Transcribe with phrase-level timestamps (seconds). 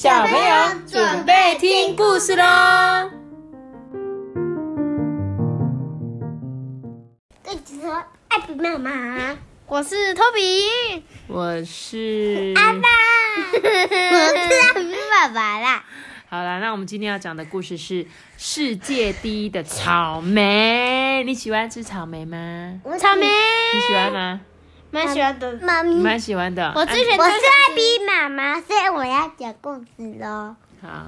[0.00, 3.10] 小朋友准备听故事喽！
[7.42, 9.36] 对，只说艾比妈妈，
[9.66, 12.78] 我是托比，我是阿爸，
[13.58, 15.84] 我是艾比爸爸啦。
[16.28, 18.06] 好了，那我们今天要讲的故事是
[18.36, 21.24] 世界第一的草莓。
[21.24, 22.80] 你喜欢吃草莓吗？
[23.00, 24.40] 草莓，你喜欢吗？
[24.90, 25.52] 蛮喜欢的。
[25.54, 26.72] 你妈咪，蛮喜欢的。
[26.74, 30.54] 我最喜欢我是最艾比妈妈，所以我要讲故事喽。
[30.80, 31.06] 好，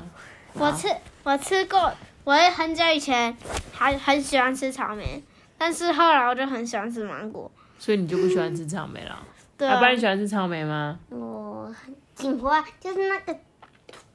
[0.54, 0.88] 我吃
[1.22, 1.92] 我吃过，
[2.24, 3.36] 我也很久以前
[3.72, 5.22] 还很喜欢吃草莓，
[5.56, 7.50] 但是后来我就很喜欢吃芒果。
[7.78, 9.18] 所以你就不喜欢吃草莓了？
[9.56, 10.98] 对啊阿爸，你喜欢吃草莓吗？
[11.08, 13.38] 我很喜欢，就是那个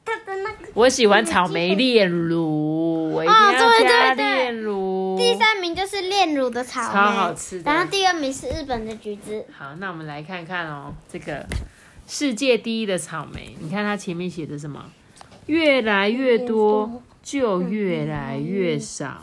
[0.05, 5.17] 它的那个我喜欢草莓炼乳，我一定哦要对加对对炼乳。
[5.17, 11.45] 第三名就是炼乳的草莓，超好吃的然后第二名是日本的橘子，好，那我们来看看哦，这个
[12.07, 14.85] 世界第一的草莓，你看它前面写的什么？
[15.47, 19.21] 越来越多就越来越少，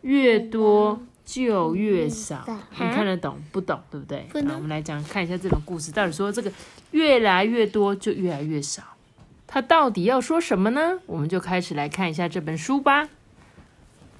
[0.00, 2.44] 越多就越少。
[2.72, 3.78] 你看得懂不懂？
[3.90, 4.26] 对不对？
[4.32, 6.50] 不懂好我们来讲看一下这本故事，到底说这个
[6.92, 8.82] 越来越多就越来越少，
[9.52, 11.00] 它到底要说什么呢？
[11.06, 13.08] 我们就开始来看一下这本书吧。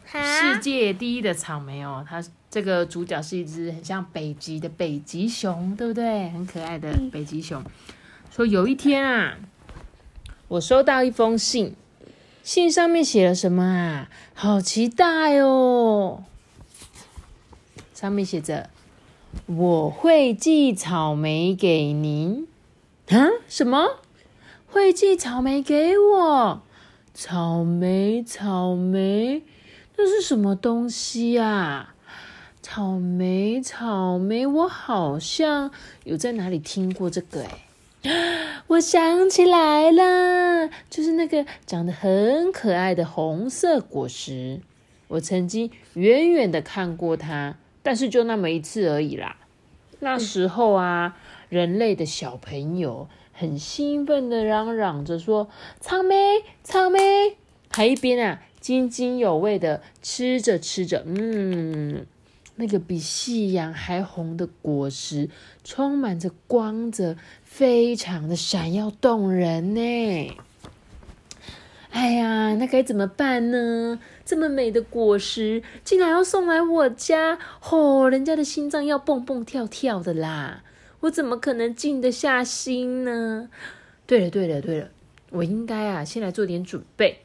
[0.04, 6.28] 世界第一的草莓哦，它这个主角是一只很像北极的北极熊，对不对？
[6.30, 7.62] 很可爱的北极熊。
[8.28, 9.36] 说有一天啊，
[10.48, 11.76] 我收到一封信，
[12.42, 14.08] 信上面写了什么啊？
[14.34, 16.24] 好期待哦！
[17.94, 18.68] 上面写着
[19.46, 22.48] ：“我会寄草莓给您。”
[23.10, 23.28] 啊？
[23.48, 24.00] 什么？
[24.72, 26.62] 会寄草莓给我？
[27.12, 29.42] 草莓，草莓。
[29.96, 31.94] 那是什么东西啊？
[32.62, 35.72] 草莓，草莓，我好像
[36.04, 44.60] 有在哪里听过这个哎， 我想起来了，就是那个长得很可爱的红色果实。
[45.08, 49.36] 我曾经远远的看过它，但是就那么一次而已啦。
[49.98, 51.16] 那时候啊，
[51.50, 56.16] 人类的小朋友很兴奋的嚷嚷着说：“草莓，
[56.62, 57.36] 草莓！”
[57.70, 62.06] 还一边啊津津有味的吃着吃着，嗯，
[62.56, 65.28] 那个比夕阳还红的果实，
[65.64, 70.36] 充满着光泽，非常的闪耀动人呢。
[71.90, 73.98] 哎呀，那该怎么办呢？
[74.24, 80.62] 这么美的果实，竟然要送来我家，吼、人家的心脏要蹦蹦跳跳的啦！
[81.00, 83.48] 我怎么可能静得下心呢？
[84.06, 84.90] 对了，对了，对了，
[85.30, 87.22] 我应该啊，先来做点准备。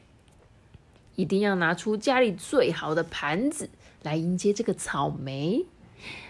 [1.14, 3.70] 一定要拿出家里最好的盘子
[4.02, 5.64] 来迎接这个草莓。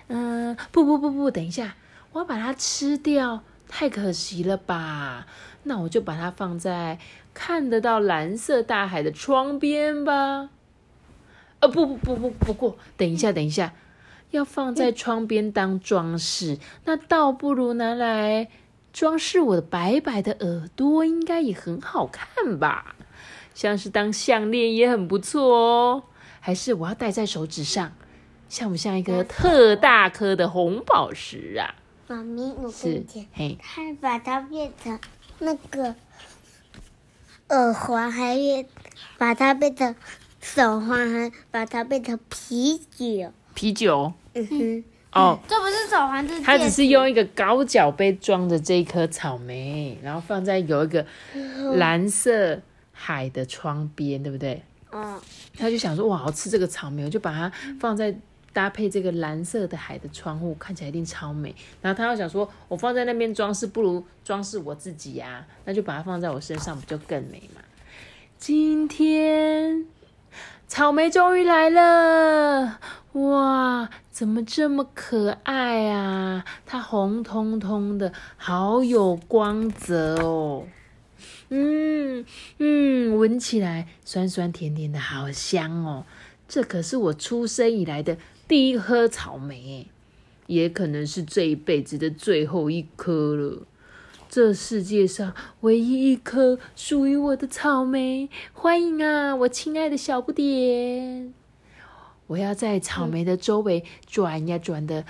[0.09, 1.77] 嗯、不不不不，等一下，
[2.13, 5.27] 我要把它吃掉，太可惜了吧？
[5.65, 6.99] 那我就把它放在
[7.35, 10.51] 看得到蓝色大海的窗边吧。
[11.59, 13.75] 呃，不不不不，不过等一下，等一下，
[14.31, 18.49] 要放在窗边当装饰，那倒不如拿来
[18.93, 22.95] 装饰我的白白的耳朵，应该也很好看吧？
[23.55, 26.03] 像是当项链也很不错哦。
[26.41, 27.93] 还是我要戴在手指上，
[28.49, 31.75] 像不像一个特大颗的红宝石啊？
[32.07, 35.01] 妈咪，我跟你讲，，嘿，它把它变成
[35.41, 35.95] 那个
[37.49, 38.67] 耳环，还变
[39.19, 39.97] 把它变成
[40.41, 43.33] 手环，还把它变成啤酒。
[43.57, 45.39] 啤酒嗯哼，哦。
[45.49, 51.05] 这不是手环，这是它只是用一个高脚杯装着这一颗草莓，然后放在有一个
[51.75, 52.61] 蓝色
[52.93, 54.63] 海的窗边，对不对？
[54.93, 55.19] 嗯，
[55.59, 57.51] 他就想说，哇，好吃这个草莓，我就把它
[57.81, 58.15] 放在
[58.53, 61.55] 搭配这个蓝色的海的窗户，看起来一定超美。
[61.83, 67.63] 然后他又想说，我放在那边装饰，不如装饰我自己呀、那就把它放在我身上，不就更美嘛？
[68.39, 69.87] 今天
[70.69, 72.79] 草莓终于来了，
[73.17, 76.45] 哇，怎么这么可爱啊？
[76.67, 80.67] 它红彤彤的，好有光泽哦。
[81.49, 82.27] 嗯
[82.59, 86.05] 嗯，闻起来酸酸甜甜的，好香哦！
[86.47, 89.87] 这可是我出生以来的第一颗草莓，
[90.47, 93.63] 也可能是这一辈子的最后一颗了。
[94.29, 101.33] 这世界上唯一一颗属于我的草莓，欢迎啊，我亲爱的小不点！
[102.27, 105.05] 我要在草莓的周围转呀转的，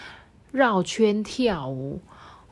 [0.52, 2.00] 绕圈跳舞。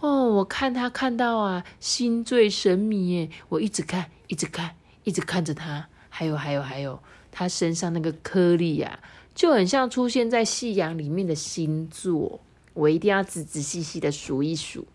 [0.00, 3.31] 哦，我看他看到啊，心醉神迷耶！
[3.49, 4.75] 我一直看，一直看，
[5.05, 5.88] 一直看着他。
[6.11, 7.00] 还有，还有，还有，
[7.32, 9.00] 他身上那个颗粒呀、
[9.34, 12.40] 就很像出现在夕阳里面的星座。
[12.75, 14.87] 我一定要仔仔细细的数一数。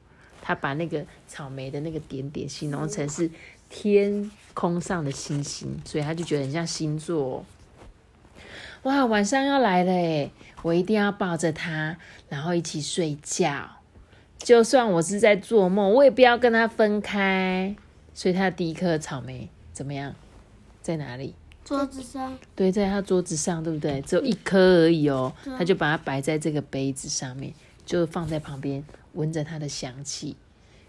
[0.42, 3.30] 他把那个草莓的那个点点形容成是
[3.70, 7.46] 天空上的星星，所以他就觉得很像星座哦。
[8.84, 10.32] 哇，晚上要来了诶，
[10.62, 11.98] 我一定要抱着他，
[12.30, 13.70] 然后一起睡觉。
[14.38, 17.76] 就算我是在做梦，我也不要跟他分开。
[18.14, 20.16] 所以他的第一颗草莓怎么样？
[20.82, 21.36] 在哪里？
[21.66, 22.38] 桌子上。
[22.56, 24.02] 对，在他桌子上，对不对？
[24.02, 25.34] 只有一颗而已哦。
[25.58, 27.54] 他就把它摆在这个杯子上面，
[27.86, 28.84] 就放在旁边，
[29.14, 30.38] 闻着它的香气。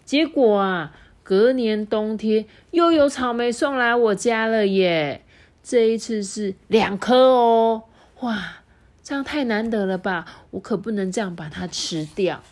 [0.04, 5.22] 结果啊，隔年冬天又有草莓送来我家了耶！
[5.62, 7.84] 这一次是两颗哦。
[8.20, 8.62] 哇，
[9.02, 10.26] 这样太难得了吧？
[10.50, 12.42] 我可不能这样把它吃掉。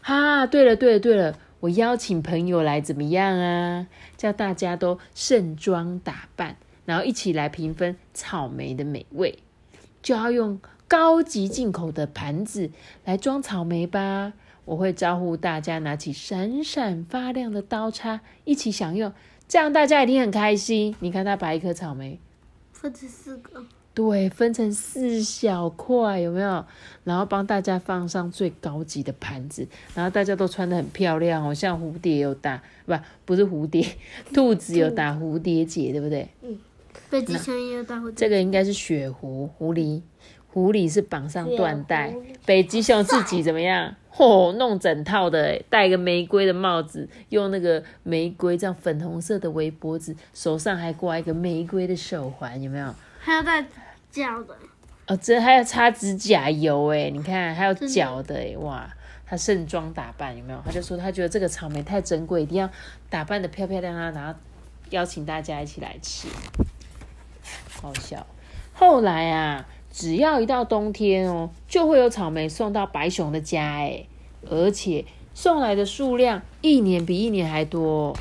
[0.00, 3.86] 哈，对了，对了，对了，我邀请朋友来怎么样啊？
[4.16, 9.38] 叫大家都盛装打扮，然后一起来平分草莓的美味，
[10.02, 12.70] 就要用高级进口的盘子
[13.04, 14.32] 来装草莓吧。
[14.66, 19.12] 我会招呼大家拿起闪闪发亮的刀叉一起享用，
[19.48, 20.94] 这样大家一定很开心。
[21.00, 22.18] 你看，他把一颗草莓
[22.72, 23.64] 分成四个。
[23.94, 26.64] 对，分成四小块，有没有？
[27.04, 32.94] 然后帮大家放上最高级的盘子，然后大家都穿的很漂亮哦，像蝴蝶有打，不，
[33.24, 33.86] 不是蝴蝶，
[34.34, 36.28] 兔子有打蝴蝶结，对不对？
[36.42, 36.58] 嗯。
[37.10, 38.12] 北极熊也有打蝴蝶。
[38.16, 40.00] 这个应该是雪狐，狐狸，
[40.54, 42.14] 狐狸是绑上缎带，
[42.46, 43.94] 北极熊自己怎么样？
[44.10, 52.94] 嚯，弄整套的，戴个玫瑰的帽子，用那个玫瑰这样粉红色的围脖子，手上还挂一个玫瑰的手环，有没有？
[53.18, 53.66] 还要戴。
[54.12, 54.56] 脚的
[55.08, 57.10] 哦，这还要擦指甲油哎！
[57.10, 58.88] 你看，还有脚的哎，哇！
[59.26, 60.62] 他盛装打扮有没有？
[60.64, 62.70] 他就说他觉得这个草莓太珍贵，一定要
[63.10, 64.38] 打扮的漂漂亮亮，然后
[64.90, 66.28] 邀请大家一起来吃，
[67.82, 68.24] 好笑。
[68.72, 74.04] 后来啊，只要一到冬天哦，就会有草莓送到白熊的家哎，
[74.50, 75.04] 而且
[75.34, 78.12] 送来的数量一年比一年还多。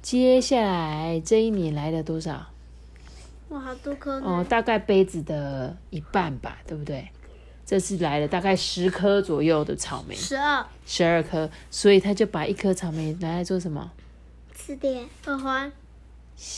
[0.00, 2.46] 接下来这一年来了多少？
[3.48, 7.08] 哇，好多颗哦，大概杯子的一半吧，对不对？
[7.66, 13.90] 这次来了大概十颗左右的草莓，十二，十二颗，所以他就把一颗草莓拿来做什么？
[14.54, 15.72] 吃点耳环，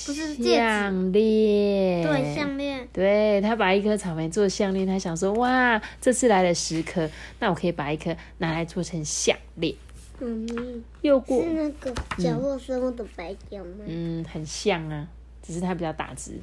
[0.06, 9.74] 不是项链，对，项链，对他把一颗草莓做项链，他想说，哇，这次来了十颗，那我可以把一颗拿来做成项链。
[10.20, 13.84] 嗯，又过是那个角落生物的白鸟吗？
[13.86, 15.08] 嗯，很像啊。
[15.42, 16.38] 只是它比较大只，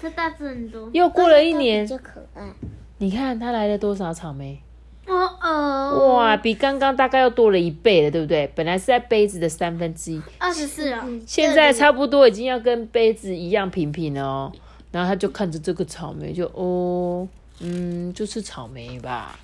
[0.00, 0.88] 它大只很多。
[0.92, 2.42] 又过了一年，就可爱。
[2.96, 4.60] 你看它来了多少草莓？
[5.08, 8.50] 哦哦，哇，比刚刚大概要多了一倍了，对不对？
[8.54, 11.04] 本来是在杯子的三分之一，二十四了。
[11.26, 14.52] 现在差不多已经要跟杯子一样平平了哦。
[14.92, 17.26] 然后他就看着这个草莓，就哦，
[17.60, 19.38] 嗯，就是草莓吧。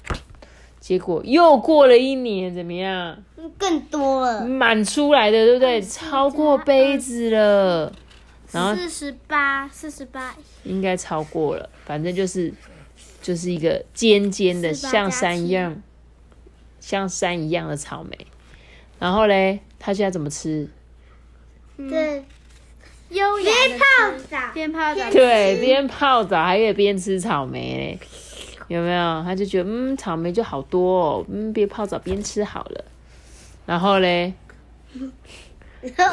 [0.80, 3.16] 结果又过了一年，怎么样？
[3.58, 5.80] 更多了，满出来的，对不对？
[5.80, 7.92] 超过杯子了。
[8.52, 11.68] 然后四十八，四十八，应该超过了。
[11.84, 12.52] 反正就是，
[13.24, 15.82] 就是一个尖尖的，像山一样，
[16.78, 18.26] 像山一样的草莓。
[18.98, 20.68] 然后嘞，他现在怎么吃？
[21.78, 22.22] 对，
[23.08, 23.84] 优雅边泡
[24.30, 27.98] 澡，边泡澡，对，边泡澡还可以边吃草莓嘞。
[28.68, 29.22] 有没有？
[29.24, 32.84] 他就觉得，嗯，草莓就好多哦，嗯，边泡澡边吃好了。
[33.64, 34.34] 然后嘞。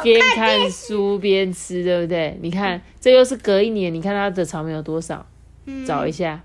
[0.02, 2.38] 边看书边吃，对不对？
[2.40, 5.26] 你看，这又是隔一年，你看他的草莓有多少？
[5.86, 6.42] 找一下，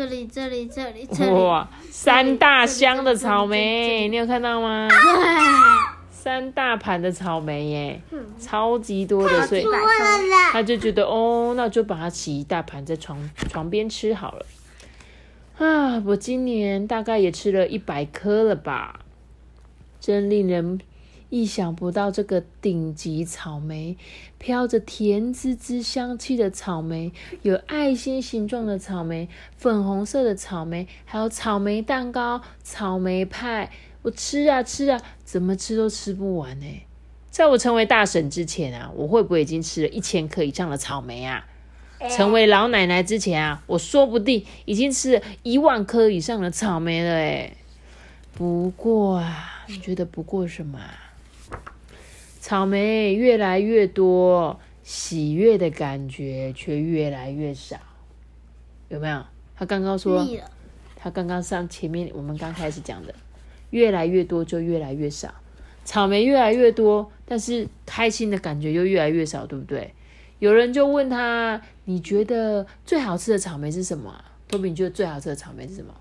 [0.00, 4.88] 这里，这里，这里，这里，哇，三大箱的草莓，你有看到吗？
[6.10, 8.00] 三大盘的草莓耶，
[8.38, 9.64] 超级多的，所以
[10.52, 13.18] 他就觉得哦，那就把它起一大盘在床
[13.50, 14.46] 床边吃好了。
[15.58, 19.00] 啊，我今年大概也吃了一百颗了吧，
[20.00, 20.80] 真令人。
[21.30, 23.96] 意想不到，这个顶级草莓，
[24.36, 33.70] 飘着甜滋滋香气的草莓，有爱心形状的草莓，粉红色的草莓，还有草莓蛋糕、草莓派。
[34.02, 36.66] 我吃啊吃啊，怎么吃都吃不完呢？
[37.30, 41.46] 在我成为大婶之前啊，我会不会已经吃了一千颗以上的草莓啊？
[42.16, 47.52] 成为老奶奶之前啊，我说不定已经吃了一万颗以上的草莓了哎。
[48.32, 50.80] 不过啊，你觉得不过什么？
[52.50, 57.76] 草莓越来越多，喜悦的感觉却越来越少，
[58.88, 59.24] 有没有？
[59.54, 60.26] 他刚刚说，
[60.96, 63.14] 他刚刚上前面我们刚开始讲的，
[63.70, 65.32] 越来越多就越来越少，
[65.84, 69.94] 草莓越来越多，但是开心的感觉又越来越少，对不对？
[70.40, 74.24] 有人就问他，你觉得最好吃的草莓是什么？
[74.48, 75.94] 托比，你觉得最好吃的草莓是什么？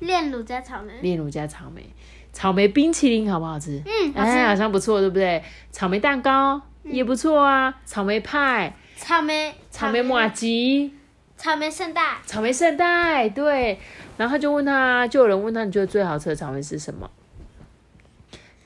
[0.00, 0.92] 炼乳加草莓。
[1.00, 1.82] 炼乳加草莓，
[2.32, 3.82] 草莓冰淇淋好不好吃？
[3.84, 4.54] 嗯，好哎，好。
[4.56, 5.42] 像不错，对不对？
[5.70, 10.94] 草莓蛋糕也不错啊，草莓派、草莓，草莓马吉、
[11.36, 12.18] 草莓圣代。
[12.26, 13.78] 草莓圣代，对。
[14.16, 17.08] 然后他就问他，就有人问他，你觉得最好吃的草莓是什么？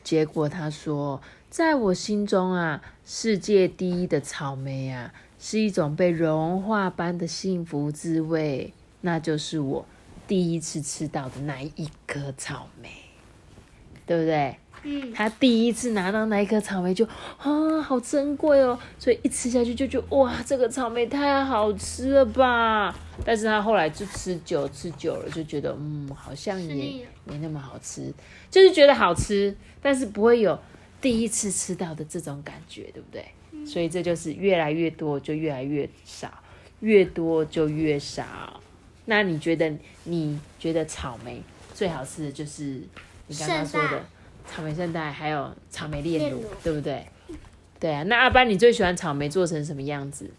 [0.02, 9.86] 结果他说，在我心中啊，世界第一的草莓啊，是一种被融化般的幸福滋味，那就是我
[10.26, 12.88] 第一次吃到的那一颗草莓，
[14.06, 14.56] 对不对？
[14.84, 17.04] 嗯，他第一次拿到那一颗草莓就
[17.38, 22.92] 啊，好珍贵哦，所以一吃下去就觉得哇，这个草莓太好吃了吧！
[23.24, 28.12] 但是他后来就吃久吃久了，就觉得嗯，好像也没那么好吃，
[28.50, 30.58] 就是觉得好吃，但是不会有
[31.00, 33.24] 第一次吃到的这种感觉，对不对？
[33.64, 36.28] 所以这就是越来越多就越来越少，
[36.80, 38.60] 越多就越少。
[39.04, 41.40] 那你觉得你觉得草莓
[41.72, 42.80] 最好吃的就是
[43.32, 44.04] 你刚刚说的
[44.46, 47.06] 草莓圣代，还有草莓炼乳对不对？
[47.80, 50.30] 对啊，那阿班你最喜欢草莓做成什么样子？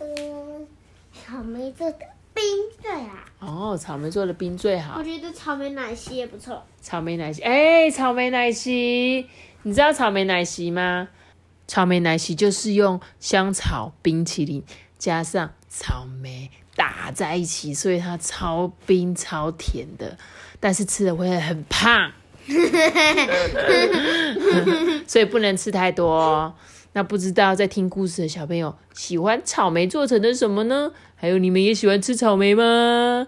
[0.00, 0.66] 嗯，
[1.12, 1.98] 草莓做的
[2.32, 2.42] 冰
[2.80, 3.24] 最啊。
[3.40, 6.64] 哦，草莓做的冰最好我，觉得草莓奶昔也不错。
[6.80, 9.28] 草莓奶昔，哎，草莓奶昔，
[9.62, 11.08] 你知道草莓奶昔吗？
[11.66, 14.64] 草莓奶昔就是用香草冰淇淋
[14.96, 20.16] 加上草莓打在一起，所以它超冰超甜的，
[20.58, 22.12] 但是吃了会很胖，
[25.06, 26.54] 所以不能吃太多哦。
[26.94, 30.90] 那不知道在听故事的小朋友喜欢草莓做成的什么呢？
[31.14, 33.26] 还有你们也喜欢吃草莓吗？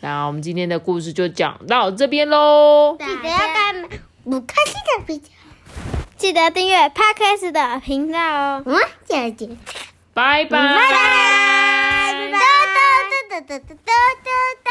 [0.00, 2.96] 那我们今天的故事就讲到这边喽。
[2.98, 3.84] 记得要干
[4.24, 5.28] 五颗星的比较。
[6.16, 8.62] 记得订阅 Podcast 的频道哦。
[8.64, 9.50] 嗯，姐姐。
[10.14, 10.50] 拜拜。
[10.50, 10.56] 拜拜。
[12.30, 12.44] 哒哒
[13.30, 13.92] 哒哒哒哒哒
[14.64, 14.70] 哒